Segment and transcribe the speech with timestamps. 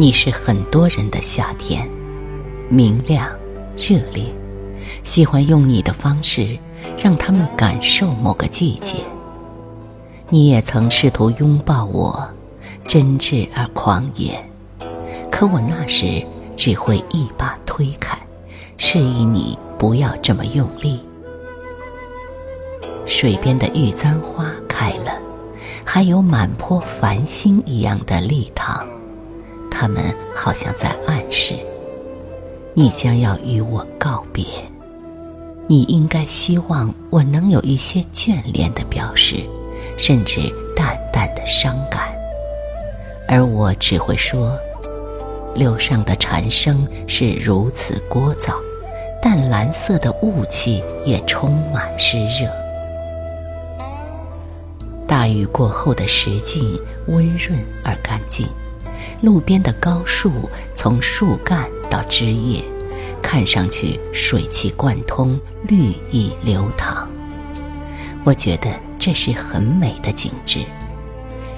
[0.00, 1.84] 你是很多人的夏天，
[2.68, 3.28] 明亮、
[3.76, 4.32] 热烈，
[5.02, 6.56] 喜欢用你的方式
[6.96, 8.98] 让他们感受某个季节。
[10.28, 12.30] 你也曾试图拥抱我，
[12.86, 14.40] 真挚而狂野，
[15.32, 16.24] 可我那时
[16.56, 18.16] 只会一把推开，
[18.76, 21.00] 示意你不要这么用力。
[23.04, 25.12] 水边的玉簪花开了。
[25.84, 28.86] 还有满坡繁星一样的立堂，
[29.80, 31.54] 他们好像在暗示，
[32.74, 34.44] 你将要与我告别。
[35.68, 39.36] 你应该希望我能有一些眷恋的表示，
[39.96, 42.12] 甚至淡淡的伤感，
[43.28, 44.58] 而我只会说，
[45.54, 48.54] 柳上的蝉声是如此聒噪，
[49.22, 52.50] 淡蓝色的雾气也充满湿热。
[55.06, 56.76] 大雨过后的石径
[57.06, 58.44] 温润而干净，
[59.20, 62.62] 路边的高树从树干到枝叶，
[63.22, 67.08] 看上去水气贯通，绿意流淌。
[68.24, 70.64] 我觉得这是很美的景致。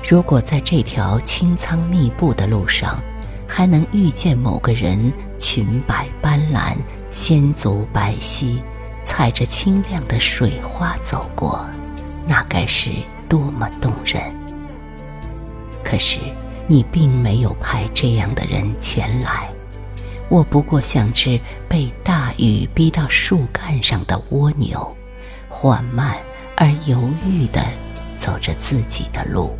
[0.08, 3.02] 如果在这条青苍密布的路上，
[3.46, 6.76] 还能遇见某个人，裙摆斑斓，
[7.10, 8.58] 仙足白皙，
[9.04, 11.64] 踩着清亮的水花走过，
[12.26, 12.90] 那该是。
[13.30, 14.20] 多么动人！
[15.84, 16.18] 可是
[16.70, 19.50] 你并没有派这样的人前来，
[20.28, 21.36] 我不过像只
[21.68, 24.96] 被大雨逼到树干上的蜗牛，
[25.48, 26.16] 缓慢
[26.54, 26.96] 而犹
[27.26, 27.60] 豫地
[28.14, 29.50] 走着自己的路。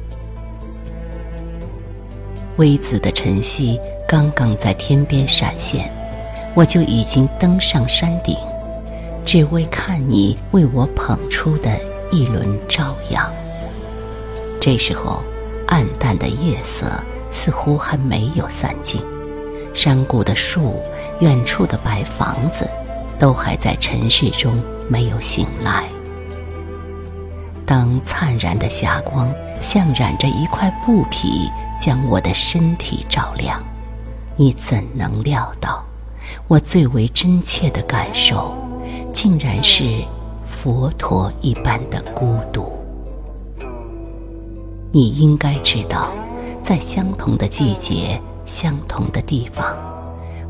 [2.58, 5.90] 微紫的晨曦刚刚在天边闪现，
[6.54, 8.36] 我就已经登上山顶，
[9.24, 11.76] 只为看你为我捧出的
[12.12, 13.28] 一轮朝阳。
[14.60, 15.24] 这时候，
[15.70, 19.00] 暗淡的夜色似乎还没有散尽，
[19.72, 20.82] 山谷的树、
[21.20, 22.68] 远处的白房子，
[23.18, 25.84] 都还在尘世中没有醒来。
[27.64, 31.48] 当灿然的霞光像染着一块布匹，
[31.78, 33.62] 将我的身体照亮，
[34.34, 35.84] 你怎能料到，
[36.48, 38.56] 我最为真切的感受，
[39.12, 40.04] 竟然是
[40.44, 42.79] 佛陀一般的孤独。
[44.92, 46.10] 你应该知道，
[46.60, 49.64] 在相同的季节、相同的地方，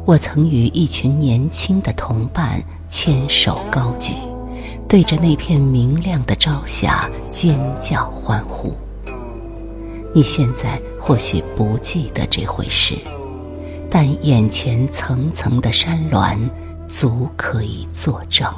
[0.06, 2.58] 我曾与一群年轻的同伴
[2.88, 4.14] 牵手高举，
[4.88, 8.72] 对着那片明亮的朝霞尖叫欢呼。
[10.14, 12.96] 你现在或许不记得这回事，
[13.90, 16.48] 但眼前层层的山峦
[16.88, 18.50] 足可以作证。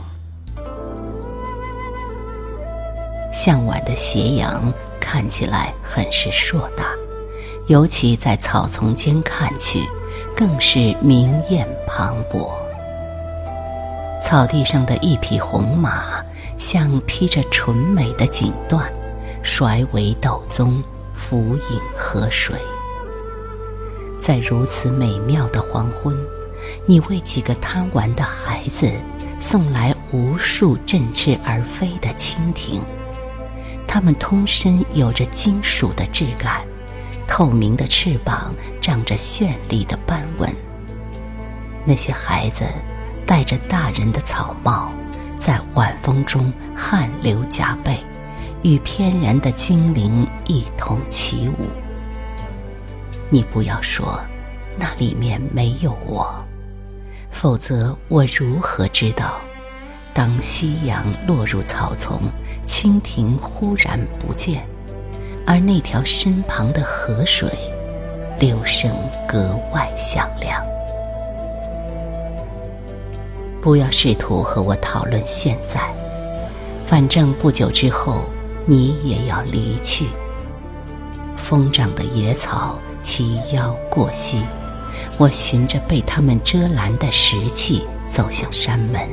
[3.33, 4.73] 向晚的斜阳。
[5.03, 6.87] 看起来很是硕大，
[7.67, 9.81] 尤其在草丛间看去，
[10.37, 12.49] 更是明艳磅礴。
[14.23, 16.25] 草地上的一匹红马，
[16.57, 18.85] 像披着纯美的锦缎，
[19.43, 20.81] 甩尾斗宗，
[21.17, 22.57] 俯影河水。
[24.21, 26.17] 在如此美妙的黄昏，
[26.87, 28.89] 你为几个贪玩的孩子
[29.41, 32.81] 送来无数振翅而飞的蜻蜓。
[33.95, 36.63] 它们通身有着金属的质感，
[37.29, 40.51] 透明的翅膀长着绚丽的斑纹。
[41.85, 42.65] 那些孩子
[43.27, 44.91] 戴着大人的草帽，
[45.39, 47.99] 在晚风中汗流浃背，
[48.63, 51.69] 与翩然的精灵一同起舞。
[53.29, 54.19] 你不要说，
[54.79, 56.35] 那里面没有我，
[57.31, 59.39] 否则我如何知道？
[60.15, 62.21] 当夕阳落入草丛，
[62.67, 64.63] 蜻蜓忽然不见，
[65.47, 67.49] 而那条身旁的河水，
[68.39, 68.95] 流声
[69.27, 70.63] 格外响亮。
[73.63, 75.81] 不要试图和我讨论现在，
[76.85, 78.25] 反正不久之后
[78.67, 80.07] 你也要离去。
[81.39, 84.43] 疯长的野草齐腰过膝，
[85.17, 89.09] 我循着被它们遮拦的石器走向山门。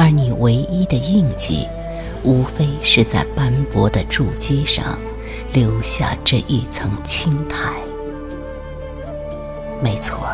[0.00, 1.68] 而你唯一的印记，
[2.24, 4.98] 无非是在斑驳的筑基上
[5.52, 7.74] 留下这一层青苔。
[9.82, 10.26] 没错，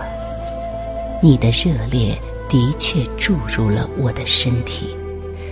[1.21, 2.17] 你的热烈
[2.49, 4.97] 的确注入了我的身体，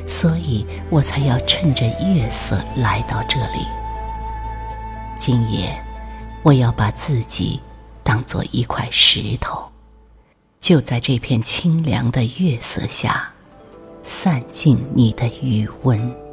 [0.06, 3.66] 所以我才要趁着月色来到这里。
[5.16, 5.76] 今夜，
[6.44, 7.60] 我要把自己
[8.04, 9.60] 当做一块石头，
[10.60, 13.33] 就在这片清凉的月色下。
[14.04, 16.23] 散尽你的余温。